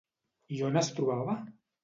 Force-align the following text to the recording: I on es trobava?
I 0.59 0.61
on 0.69 0.81
es 0.81 0.89
trobava? 1.01 1.37